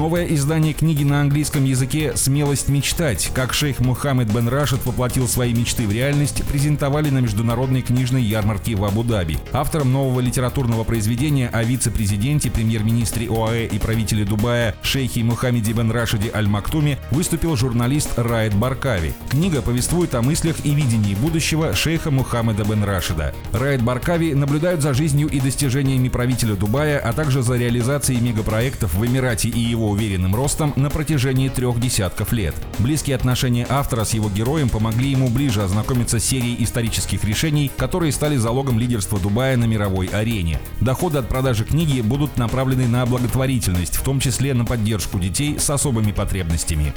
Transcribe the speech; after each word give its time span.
Новое 0.00 0.24
издание 0.28 0.72
книги 0.72 1.04
на 1.04 1.20
английском 1.20 1.66
языке 1.66 2.16
«Смелость 2.16 2.70
мечтать. 2.70 3.30
Как 3.34 3.52
шейх 3.52 3.80
Мухаммед 3.80 4.32
бен 4.32 4.48
Рашид 4.48 4.86
воплотил 4.86 5.28
свои 5.28 5.52
мечты 5.52 5.86
в 5.86 5.92
реальность» 5.92 6.42
презентовали 6.44 7.10
на 7.10 7.18
международной 7.18 7.82
книжной 7.82 8.22
ярмарке 8.22 8.76
в 8.76 8.84
Абу-Даби. 8.86 9.36
Автором 9.52 9.92
нового 9.92 10.20
литературного 10.20 10.84
произведения 10.84 11.50
о 11.52 11.62
вице-президенте, 11.64 12.50
премьер-министре 12.50 13.28
ОАЭ 13.28 13.66
и 13.66 13.78
правителе 13.78 14.24
Дубая 14.24 14.74
шейхе 14.82 15.22
Мухаммеде 15.22 15.74
бен 15.74 15.90
Рашиде 15.90 16.30
Аль-Мактуме 16.34 16.96
выступил 17.10 17.54
журналист 17.54 18.18
Раид 18.18 18.54
Баркави. 18.54 19.12
Книга 19.28 19.60
повествует 19.60 20.14
о 20.14 20.22
мыслях 20.22 20.56
и 20.64 20.72
видении 20.72 21.14
будущего 21.14 21.74
шейха 21.74 22.10
Мухаммеда 22.10 22.64
бен 22.64 22.84
Рашида. 22.84 23.34
Раид 23.52 23.82
Баркави 23.82 24.32
наблюдают 24.32 24.80
за 24.80 24.94
жизнью 24.94 25.28
и 25.28 25.40
достижениями 25.40 26.08
правителя 26.08 26.54
Дубая, 26.54 26.98
а 27.00 27.12
также 27.12 27.42
за 27.42 27.58
реализацией 27.58 28.22
мегапроектов 28.22 28.94
в 28.94 29.04
Эмирате 29.04 29.50
и 29.50 29.60
его 29.60 29.89
уверенным 29.90 30.34
ростом 30.34 30.72
на 30.76 30.90
протяжении 30.90 31.48
трех 31.48 31.80
десятков 31.80 32.32
лет. 32.32 32.54
Близкие 32.78 33.16
отношения 33.16 33.66
автора 33.68 34.04
с 34.04 34.14
его 34.14 34.30
героем 34.30 34.68
помогли 34.68 35.10
ему 35.10 35.28
ближе 35.28 35.62
ознакомиться 35.62 36.18
с 36.18 36.24
серией 36.24 36.62
исторических 36.62 37.24
решений, 37.24 37.70
которые 37.76 38.12
стали 38.12 38.36
залогом 38.36 38.78
лидерства 38.78 39.18
Дубая 39.18 39.56
на 39.56 39.64
мировой 39.64 40.06
арене. 40.06 40.60
Доходы 40.80 41.18
от 41.18 41.28
продажи 41.28 41.64
книги 41.64 42.00
будут 42.00 42.36
направлены 42.36 42.88
на 42.88 43.04
благотворительность, 43.06 43.96
в 43.96 44.02
том 44.02 44.20
числе 44.20 44.54
на 44.54 44.64
поддержку 44.64 45.18
детей 45.18 45.58
с 45.58 45.68
особыми 45.70 46.12
потребностями. 46.12 46.92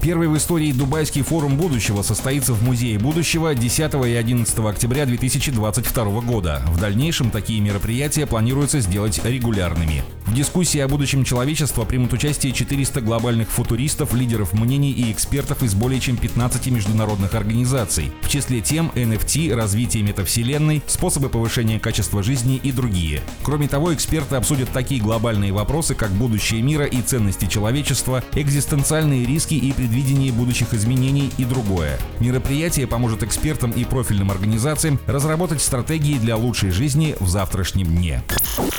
Первый 0.00 0.26
в 0.26 0.36
истории 0.36 0.72
Дубайский 0.72 1.22
форум 1.22 1.56
будущего 1.56 2.02
состоится 2.02 2.52
в 2.54 2.62
Музее 2.64 2.98
будущего 2.98 3.54
10 3.54 3.94
и 3.94 4.14
11 4.14 4.58
октября 4.58 5.06
2022 5.06 6.20
года. 6.22 6.62
В 6.66 6.80
дальнейшем 6.80 7.30
такие 7.30 7.60
мероприятия 7.60 8.26
планируется 8.26 8.80
сделать 8.80 9.24
регулярными. 9.24 10.02
В 10.26 10.34
дискуссии 10.34 10.80
о 10.80 10.88
будущем 10.88 11.24
человечества 11.24 11.81
примут 11.84 12.12
участие 12.12 12.52
400 12.52 13.00
глобальных 13.00 13.50
футуристов, 13.50 14.14
лидеров 14.14 14.52
мнений 14.52 14.92
и 14.92 15.12
экспертов 15.12 15.62
из 15.62 15.74
более 15.74 16.00
чем 16.00 16.16
15 16.16 16.66
международных 16.68 17.34
организаций. 17.34 18.12
В 18.22 18.28
числе 18.28 18.60
тем 18.60 18.90
NFT, 18.94 19.54
развитие 19.54 20.02
метавселенной, 20.02 20.82
способы 20.86 21.28
повышения 21.28 21.78
качества 21.78 22.22
жизни 22.22 22.60
и 22.62 22.72
другие. 22.72 23.20
Кроме 23.42 23.68
того, 23.68 23.94
эксперты 23.94 24.36
обсудят 24.36 24.70
такие 24.72 25.00
глобальные 25.00 25.52
вопросы, 25.52 25.94
как 25.94 26.10
будущее 26.10 26.62
мира 26.62 26.84
и 26.84 27.00
ценности 27.02 27.46
человечества, 27.46 28.22
экзистенциальные 28.34 29.26
риски 29.26 29.54
и 29.54 29.72
предвидение 29.72 30.32
будущих 30.32 30.74
изменений 30.74 31.30
и 31.38 31.44
другое. 31.44 31.98
Мероприятие 32.20 32.86
поможет 32.86 33.22
экспертам 33.22 33.70
и 33.72 33.84
профильным 33.84 34.30
организациям 34.30 34.98
разработать 35.06 35.62
стратегии 35.62 36.18
для 36.18 36.36
лучшей 36.36 36.70
жизни 36.70 37.16
в 37.20 37.28
завтрашнем 37.28 37.86
дне. 37.86 38.22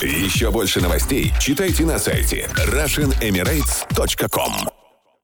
Еще 0.01 0.51
больше 0.51 0.81
новостей 0.81 1.33
читайте 1.39 1.85
на 1.85 1.97
сайте 1.97 2.49
RussianEmirates.com 2.93 4.82